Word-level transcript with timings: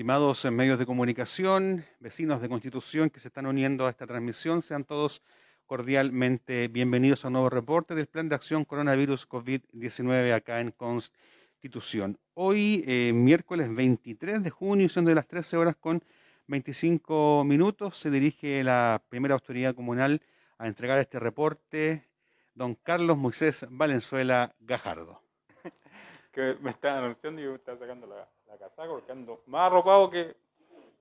Estimados 0.00 0.46
medios 0.46 0.78
de 0.78 0.86
comunicación, 0.86 1.84
vecinos 1.98 2.40
de 2.40 2.48
Constitución 2.48 3.10
que 3.10 3.20
se 3.20 3.28
están 3.28 3.44
uniendo 3.44 3.86
a 3.86 3.90
esta 3.90 4.06
transmisión, 4.06 4.62
sean 4.62 4.84
todos 4.84 5.22
cordialmente 5.66 6.68
bienvenidos 6.68 7.22
a 7.22 7.28
un 7.28 7.34
nuevo 7.34 7.50
reporte 7.50 7.94
del 7.94 8.06
Plan 8.06 8.26
de 8.26 8.34
Acción 8.34 8.64
Coronavirus 8.64 9.28
COVID-19 9.28 10.32
acá 10.32 10.62
en 10.62 10.70
Constitución. 10.70 12.18
Hoy, 12.32 12.82
eh, 12.86 13.12
miércoles 13.12 13.74
23 13.74 14.42
de 14.42 14.48
junio, 14.48 14.88
siendo 14.88 15.10
de 15.10 15.16
las 15.16 15.28
13 15.28 15.58
horas 15.58 15.76
con 15.76 16.02
25 16.46 17.44
minutos, 17.44 17.98
se 17.98 18.10
dirige 18.10 18.64
la 18.64 19.02
primera 19.10 19.34
autoridad 19.34 19.74
comunal 19.74 20.22
a 20.56 20.66
entregar 20.66 20.98
este 20.98 21.18
reporte, 21.18 22.08
don 22.54 22.74
Carlos 22.74 23.18
Moisés 23.18 23.66
Valenzuela 23.68 24.54
Gajardo. 24.60 25.20
que 26.32 26.56
me 26.62 26.70
está 26.70 26.96
anunciando 26.96 27.42
y 27.42 27.48
me 27.48 27.56
está 27.56 27.76
sacando 27.76 28.06
la, 28.06 28.26
la 28.50 28.58
casaca 28.58 28.88
porque 28.88 29.12
ando 29.12 29.42
más 29.46 29.66
arropado 29.66 30.10
que, 30.10 30.34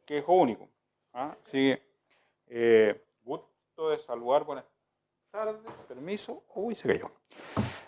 que 0.05 0.19
hijo 0.19 0.33
único. 0.33 0.69
¿ah? 1.13 1.35
Así 1.43 1.57
que, 1.57 1.81
eh, 2.47 3.01
gusto 3.23 3.89
de 3.89 3.97
saludar, 3.97 4.43
buenas 4.43 4.65
tardes, 5.31 5.59
permiso, 5.87 6.43
uy, 6.53 6.75
se 6.75 6.87
cayó. 6.87 7.09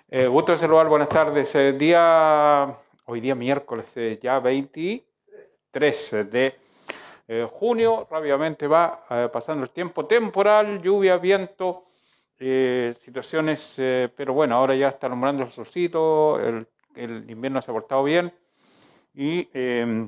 Eh, 0.10 0.28
gusto 0.28 0.54
de 0.54 0.58
saludar, 0.58 0.88
buenas 0.88 1.10
tardes. 1.10 1.54
Eh, 1.54 1.74
día, 1.74 2.76
hoy 3.06 3.22
día 3.22 3.36
miércoles, 3.36 3.96
eh, 3.98 4.20
ya 4.22 4.40
23 4.40 6.12
de 6.32 6.56
eh, 7.28 7.48
junio, 7.52 8.08
rápidamente 8.10 8.66
va 8.68 9.06
eh, 9.12 9.30
pasando 9.32 9.64
el 9.64 9.70
tiempo 9.70 10.08
temporal, 10.08 10.82
lluvia, 10.82 11.18
viento, 11.18 11.86
eh, 12.40 12.96
situaciones, 13.02 13.76
eh, 13.78 14.10
pero 14.16 14.34
bueno, 14.34 14.56
ahora 14.56 14.74
ya 14.74 14.90
está 14.90 15.06
alumbrando 15.06 15.44
el 15.44 15.52
solcito, 15.52 16.40
el, 16.40 16.68
el 16.96 17.30
invierno 17.30 17.62
se 17.62 17.70
ha 17.70 17.74
portado 17.76 18.04
bien 18.04 18.34
y 19.14 19.50
eh, 19.54 20.08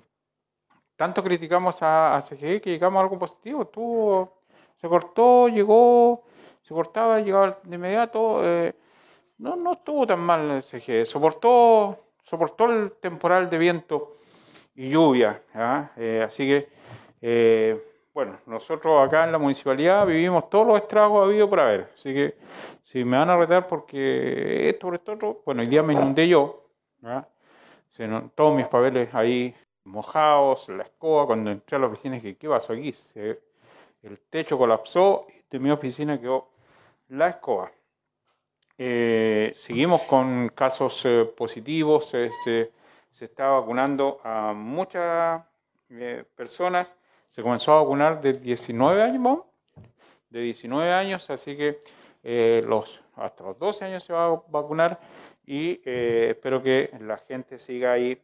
tanto 0.96 1.24
criticamos 1.24 1.82
a, 1.84 2.16
a 2.16 2.22
CGE 2.22 2.62
que 2.62 2.72
llegamos 2.72 3.00
a 3.00 3.04
algo 3.04 3.20
positivo. 3.20 3.66
Tuvo, 3.68 4.42
se 4.78 4.88
cortó, 4.88 5.48
llegó, 5.48 6.24
se 6.62 6.74
cortaba, 6.74 7.20
llegaba 7.20 7.60
de 7.64 7.76
inmediato. 7.76 8.40
eh, 8.44 8.74
no, 9.38 9.56
no 9.56 9.74
estuvo 9.74 10.08
tan 10.08 10.20
mal 10.20 10.50
el 10.52 10.64
CGE. 10.64 11.06
Soportó, 11.06 11.98
soportó 12.22 12.66
el 12.66 12.94
temporal 12.94 13.50
de 13.50 13.58
viento 13.58 14.18
y 14.76 14.90
lluvia. 14.90 15.42
¿ah? 15.54 15.92
Eh, 15.98 16.22
así 16.26 16.48
que, 16.48 16.70
eh, 17.22 17.82
bueno, 18.14 18.40
nosotros 18.46 19.06
acá 19.06 19.26
en 19.26 19.32
la 19.32 19.38
municipalidad 19.38 20.06
vivimos 20.06 20.50
todos 20.50 20.68
los 20.68 20.78
estragos 20.82 21.26
habido 21.26 21.50
por 21.50 21.60
haber. 21.60 21.90
Así 21.94 22.14
que, 22.14 22.36
si 22.84 23.04
me 23.04 23.18
van 23.18 23.30
a 23.30 23.38
retar 23.38 23.68
porque 23.68 24.70
esto 24.70 24.88
por 24.88 24.96
esto 24.96 25.12
otro, 25.14 25.42
bueno, 25.46 25.62
hoy 25.62 25.68
día 25.68 25.84
me 25.84 25.94
inundé 25.94 26.28
yo. 26.28 26.68
¿ah? 27.04 27.28
Todos 28.36 28.56
mis 28.56 28.68
papeles 28.68 29.14
ahí 29.14 29.54
mojados, 29.86 30.68
la 30.70 30.84
escoba, 30.84 31.28
cuando 31.28 31.52
entré 31.52 31.78
a 31.78 31.80
la 31.80 31.88
oficina 31.88 32.16
dije, 32.16 32.36
¿qué 32.38 32.48
pasó 32.50 32.74
aquí? 32.74 32.92
Se- 32.94 33.40
el 34.02 34.20
techo 34.30 34.58
colapsó 34.58 35.28
y 35.30 35.44
de 35.50 35.60
mi 35.60 35.70
oficina 35.72 36.20
quedó 36.20 36.50
la 37.10 37.30
escoba. 37.30 37.72
Eh, 38.78 39.52
seguimos 39.54 40.02
con 40.04 40.50
casos 40.50 41.06
eh, 41.06 41.26
positivos, 41.38 42.12
eh, 42.14 42.30
se, 42.44 42.72
se 43.12 43.26
está 43.26 43.48
vacunando 43.50 44.20
a 44.24 44.54
muchas 44.54 45.44
eh, 45.92 46.24
personas, 46.36 46.92
se 47.28 47.44
comenzó 47.44 47.74
a 47.74 47.82
vacunar 47.82 48.20
de 48.20 48.34
19 48.34 49.02
años, 49.04 49.40
de 50.30 50.42
19 50.42 50.92
años, 50.92 51.30
así 51.30 51.56
que 51.56 51.82
eh, 52.24 52.64
los, 52.66 53.00
hasta 53.16 53.44
los 53.44 53.60
12 53.60 53.86
años 53.86 54.04
se 54.04 54.14
va 54.14 54.26
a 54.26 54.42
vacunar 54.48 55.00
y 55.46 55.82
eh, 55.86 56.28
espero 56.32 56.62
que 56.64 56.90
la 57.02 57.18
gente 57.18 57.60
siga 57.60 57.92
ahí 57.94 58.22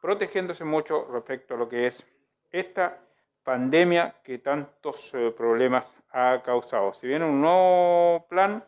protegiéndose 0.00 0.64
mucho 0.64 1.06
respecto 1.10 1.54
a 1.54 1.56
lo 1.56 1.68
que 1.68 1.86
es 1.86 2.06
esta 2.50 2.98
pandemia 3.42 4.14
que 4.22 4.38
tantos 4.38 5.12
eh, 5.14 5.32
problemas 5.36 5.92
ha 6.12 6.42
causado. 6.44 6.92
Si 6.94 7.06
viene 7.06 7.24
un 7.24 7.40
nuevo 7.40 8.26
plan, 8.28 8.64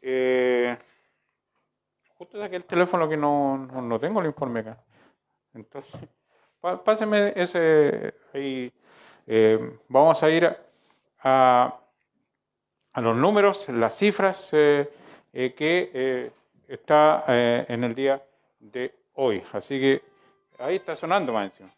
eh, 0.00 0.76
justo 2.16 2.38
saqué 2.38 2.56
el 2.56 2.64
teléfono 2.64 3.08
que 3.08 3.16
no, 3.16 3.58
no, 3.58 3.82
no 3.82 3.98
tengo 4.00 4.20
el 4.20 4.26
informe 4.26 4.60
acá. 4.60 4.78
Entonces, 5.54 5.92
pá- 6.60 6.82
páseme 6.82 7.32
ese 7.34 8.14
ahí. 8.32 8.72
Eh, 9.26 9.78
vamos 9.88 10.22
a 10.22 10.30
ir 10.30 10.46
a, 10.46 10.56
a, 11.22 11.80
a 12.92 13.00
los 13.00 13.16
números, 13.16 13.68
las 13.68 13.96
cifras 13.96 14.50
eh, 14.52 14.88
que 15.32 16.32
está 16.70 17.24
eh, 17.28 17.66
en 17.68 17.84
el 17.84 17.94
día 17.94 18.22
de 18.58 18.94
hoy. 19.14 19.42
Así 19.52 19.80
que 19.80 20.02
ahí 20.58 20.76
está 20.76 20.94
sonando 20.94 21.32
más 21.32 21.46
encima. 21.50 21.70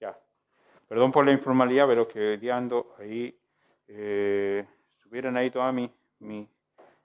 Ya. 0.00 0.16
Perdón 0.86 1.12
por 1.12 1.24
la 1.24 1.32
informalidad, 1.32 1.86
pero 1.86 2.06
que 2.06 2.36
día 2.36 2.56
ando 2.56 2.94
ahí. 2.98 3.34
Eh, 3.88 4.64
subieron 5.02 5.36
ahí 5.36 5.50
todas 5.50 5.72
mis, 5.72 5.90
mis 6.18 6.46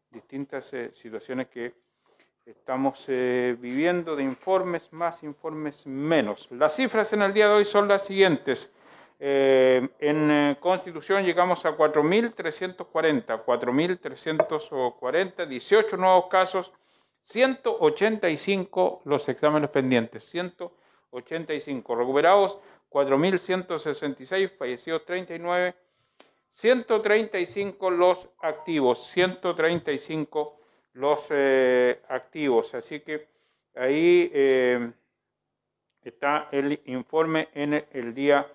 distintas 0.09 0.73
eh, 0.73 0.91
situaciones 0.91 1.47
que 1.47 1.73
estamos 2.45 3.05
eh, 3.07 3.55
viviendo 3.57 4.15
de 4.15 4.23
informes 4.23 4.91
más, 4.91 5.23
informes 5.23 5.85
menos. 5.87 6.47
Las 6.51 6.75
cifras 6.75 7.13
en 7.13 7.21
el 7.21 7.33
día 7.33 7.47
de 7.47 7.53
hoy 7.53 7.65
son 7.65 7.87
las 7.87 8.05
siguientes. 8.05 8.69
Eh, 9.19 9.87
en 9.99 10.31
eh, 10.31 10.57
Constitución 10.59 11.23
llegamos 11.23 11.63
a 11.65 11.77
4.340, 11.77 13.45
4.340, 13.45 15.47
18 15.47 15.97
nuevos 15.97 16.25
casos, 16.27 16.71
185 17.23 19.01
los 19.05 19.29
exámenes 19.29 19.69
pendientes, 19.69 20.25
185 20.25 21.95
recuperados, 21.95 22.57
4.166, 22.89 24.57
fallecidos 24.57 25.05
39, 25.05 25.75
135 26.49 27.91
los 27.91 28.27
activos, 28.39 29.07
135 29.07 30.59
los 30.93 31.27
eh, 31.29 32.01
activos. 32.09 32.73
Así 32.75 32.99
que 32.99 33.29
ahí 33.75 34.29
está 36.03 36.49
el 36.51 36.81
informe 36.85 37.47
en 37.53 37.75
el, 37.75 37.85
el 37.93 38.13
día 38.13 38.45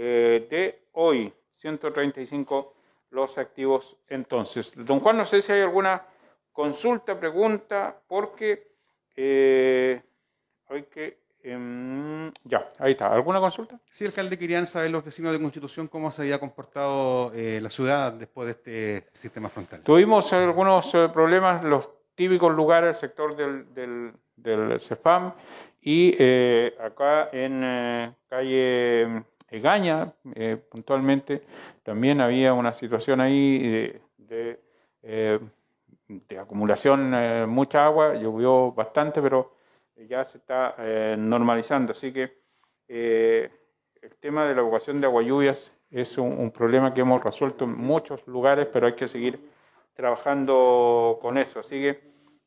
eh, 0.00 0.46
de 0.48 0.82
hoy, 0.92 1.32
135 1.56 2.74
los 3.10 3.36
activos 3.36 3.96
entonces. 4.08 4.72
Don 4.76 5.00
Juan, 5.00 5.16
no 5.16 5.24
sé 5.24 5.42
si 5.42 5.50
hay 5.52 5.62
alguna 5.62 6.02
consulta, 6.52 7.18
pregunta, 7.18 8.00
porque 8.06 8.68
eh, 9.16 10.00
hay 10.68 10.82
que... 10.84 11.18
em, 11.42 12.30
ya, 12.44 12.68
ahí 12.78 12.92
está. 12.92 13.12
¿Alguna 13.12 13.40
consulta? 13.40 13.80
Sí, 13.90 14.04
alcalde, 14.04 14.38
querían 14.38 14.66
saber 14.68 14.90
los 14.90 15.04
vecinos 15.04 15.32
de 15.32 15.40
Constitución 15.40 15.88
cómo 15.88 16.10
se 16.12 16.22
había 16.22 16.38
comportado 16.38 17.32
eh, 17.34 17.58
la 17.60 17.70
ciudad 17.70 18.12
después 18.12 18.46
de 18.46 18.52
este 18.52 19.18
sistema 19.18 19.48
frontal. 19.48 19.82
Tuvimos 19.82 20.32
algunos 20.32 20.94
eh, 20.94 21.08
problemas, 21.12 21.64
los 21.64 21.88
típicos 22.14 22.54
lugares, 22.54 22.96
el 22.96 23.00
sector 23.00 23.34
del, 23.36 23.74
del, 23.74 24.12
del 24.36 24.78
CEFAM 24.78 25.32
y 25.80 26.14
eh, 26.18 26.76
acá 26.80 27.30
en 27.32 27.62
eh, 27.64 28.12
calle 28.28 29.22
Egaña, 29.50 30.12
eh, 30.34 30.56
puntualmente, 30.70 31.42
también 31.82 32.20
había 32.20 32.52
una 32.52 32.74
situación 32.74 33.20
ahí 33.20 33.58
de, 33.58 34.00
de, 34.18 34.60
eh, 35.02 35.40
acumulación, 36.38 37.12
eh, 37.14 37.46
mucha 37.46 37.84
agua, 37.86 38.14
llovió 38.14 38.72
bastante, 38.72 39.22
pero 39.22 39.54
ya 40.08 40.24
se 40.24 40.38
está 40.38 40.74
eh, 40.78 41.16
normalizando. 41.18 41.92
Así 41.92 42.12
que 42.12 42.36
el 42.88 44.16
tema 44.20 44.46
de 44.46 44.54
la 44.54 44.60
evacuación 44.60 45.00
de 45.00 45.06
agua 45.06 45.22
lluvias 45.22 45.70
es 45.90 46.16
un, 46.18 46.50
problema 46.50 46.94
que 46.94 47.00
hemos 47.00 47.22
resuelto 47.22 47.64
en 47.64 47.76
muchos 47.76 48.26
lugares, 48.26 48.66
pero 48.72 48.86
hay 48.86 48.94
que 48.94 49.08
seguir 49.08 49.40
trabajando 49.94 51.18
con 51.20 51.38
eso. 51.38 51.60
Así 51.60 51.80
que 51.80 52.00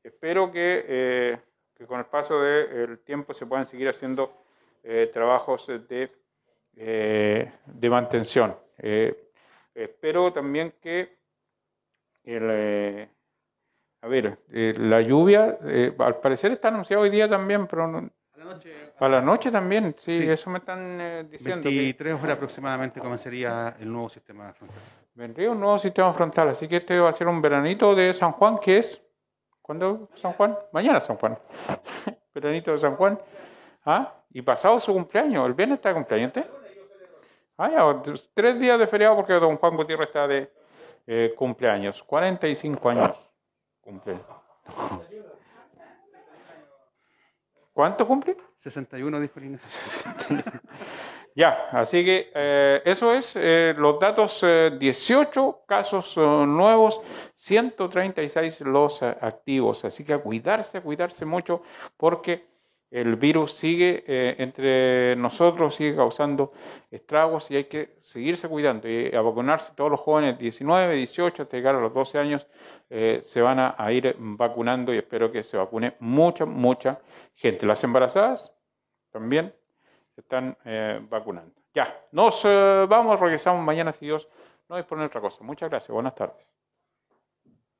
espero 0.03 0.51
que, 0.51 1.39
que 1.75 1.85
con 1.85 1.99
el 1.99 2.05
paso 2.05 2.41
del 2.41 2.99
tiempo 2.99 3.33
se 3.33 3.45
puedan 3.45 3.65
seguir 3.65 3.89
haciendo 3.89 4.31
eh, 4.83 5.11
trabajos 5.13 5.67
de, 5.67 6.11
eh, 6.75 7.51
de 7.65 7.89
mantención. 7.89 8.55
Eh, 8.77 9.29
espero 9.75 10.31
también 10.33 10.73
que 10.81 11.17
el, 12.23 12.47
eh, 12.49 13.09
a 14.01 14.07
ver, 14.07 14.37
eh, 14.51 14.73
la 14.77 15.01
lluvia, 15.01 15.57
eh, 15.65 15.93
al 15.99 16.17
parecer 16.19 16.51
está 16.53 16.69
anunciado 16.69 17.03
hoy 17.03 17.09
día 17.09 17.29
también, 17.29 17.67
pero 17.67 17.87
no- 17.87 18.09
para 18.97 19.19
la 19.19 19.21
noche 19.21 19.51
también, 19.51 19.93
sí, 19.97 20.19
Sí. 20.19 20.29
eso 20.29 20.49
me 20.49 20.57
están 20.59 21.27
diciendo. 21.29 21.61
que- 21.69 21.75
23 21.75 22.15
horas 22.15 22.31
aproximadamente 22.37 22.99
comenzaría 22.99 23.75
el 23.79 23.91
nuevo 23.91 24.09
sistema 24.09 24.51
frontal. 24.53 24.79
Vendría 25.13 25.51
un 25.51 25.59
nuevo 25.59 25.77
sistema 25.77 26.11
frontal, 26.13 26.49
así 26.49 26.67
que 26.67 26.77
este 26.77 26.99
va 26.99 27.09
a 27.09 27.13
ser 27.13 27.27
un 27.27 27.41
veranito 27.41 27.93
de 27.93 28.11
San 28.13 28.31
Juan, 28.31 28.57
que 28.57 28.77
es, 28.79 28.99
¿cuándo 29.61 30.09
San 30.15 30.33
Juan? 30.33 30.57
Mañana 30.71 30.99
San 30.99 31.17
Juan. 31.17 31.37
veranito 32.33 32.71
de 32.71 32.79
San 32.79 32.95
Juan. 32.95 33.19
¿Ah? 33.85 34.13
Y 34.31 34.41
pasado 34.41 34.79
su 34.79 34.91
cumpleaños, 34.93 35.45
el 35.45 35.53
viernes 35.53 35.77
está 35.77 35.89
de 35.89 35.95
cumpleaños. 35.95 36.31
Ah, 37.63 37.69
ya, 37.69 38.01
tres 38.33 38.59
días 38.59 38.79
de 38.79 38.87
feriado 38.87 39.15
porque 39.15 39.33
don 39.33 39.55
Juan 39.55 39.77
Gutiérrez 39.77 40.07
está 40.07 40.27
de 40.27 40.51
eh, 41.05 41.35
cumpleaños, 41.37 42.01
45 42.01 42.89
años 42.89 43.15
cumple. 43.79 44.17
¿Cuánto 47.71 48.07
cumple? 48.07 48.35
61 48.57 49.19
dijo 49.19 49.39
el 49.39 49.45
INE. 49.45 49.59
Ya, 51.33 51.69
así 51.71 52.03
que 52.03 52.29
eh, 52.35 52.81
eso 52.83 53.13
es 53.13 53.37
eh, 53.37 53.73
los 53.77 53.97
datos, 54.01 54.45
18 54.77 55.61
casos 55.65 56.17
nuevos, 56.17 56.99
136 57.35 58.59
los 58.61 59.01
activos. 59.01 59.85
Así 59.85 60.03
que 60.03 60.11
a 60.11 60.17
cuidarse, 60.17 60.81
cuidarse 60.81 61.23
mucho 61.23 61.61
porque 61.95 62.50
el 62.91 63.15
virus 63.15 63.53
sigue 63.53 64.03
entre 64.41 65.15
nosotros, 65.15 65.75
sigue 65.75 65.95
causando 65.95 66.51
estragos 66.91 67.49
y 67.49 67.55
hay 67.55 67.63
que 67.63 67.95
seguirse 67.99 68.49
cuidando 68.49 68.89
y 68.89 69.15
a 69.15 69.21
vacunarse. 69.21 69.73
Todos 69.75 69.91
los 69.91 69.99
jóvenes 70.01 70.37
19, 70.37 70.95
18, 70.95 71.43
hasta 71.43 71.57
llegar 71.57 71.75
a 71.75 71.79
los 71.79 71.93
12 71.93 72.19
años 72.19 72.47
se 72.89 73.41
van 73.41 73.59
a 73.59 73.91
ir 73.93 74.15
vacunando 74.19 74.93
y 74.93 74.97
espero 74.97 75.31
que 75.31 75.41
se 75.41 75.55
vacune 75.55 75.95
mucha, 75.99 76.45
mucha 76.45 76.99
gente. 77.35 77.65
Las 77.65 77.83
embarazadas 77.83 78.53
también 79.11 79.53
se 80.15 80.21
están 80.21 80.57
eh, 80.65 80.99
vacunando. 81.09 81.53
Ya, 81.73 81.95
nos 82.11 82.43
eh, 82.45 82.85
vamos, 82.89 83.19
regresamos 83.19 83.63
mañana 83.63 83.93
si 83.93 84.05
Dios 84.05 84.27
no 84.69 84.77
dispone 84.77 85.05
otra 85.05 85.21
cosa. 85.21 85.43
Muchas 85.43 85.69
gracias, 85.69 85.91
buenas 85.91 86.15
tardes. 86.15 86.50